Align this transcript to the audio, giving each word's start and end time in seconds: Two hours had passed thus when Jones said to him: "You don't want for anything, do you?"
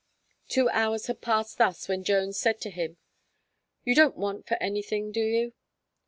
Two 0.47 0.67
hours 0.69 1.05
had 1.05 1.21
passed 1.21 1.59
thus 1.59 1.87
when 1.87 2.03
Jones 2.03 2.39
said 2.39 2.59
to 2.61 2.71
him: 2.71 2.97
"You 3.83 3.93
don't 3.93 4.17
want 4.17 4.47
for 4.47 4.55
anything, 4.57 5.11
do 5.11 5.21
you?" 5.21 5.53